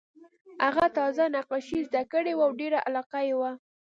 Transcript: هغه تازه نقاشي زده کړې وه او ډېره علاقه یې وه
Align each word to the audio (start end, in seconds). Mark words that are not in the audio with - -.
هغه 0.65 0.85
تازه 0.97 1.23
نقاشي 1.35 1.79
زده 1.87 2.03
کړې 2.11 2.33
وه 2.35 2.43
او 2.47 2.51
ډېره 2.59 2.79
علاقه 2.87 3.19
یې 3.27 3.35
وه 3.39 3.51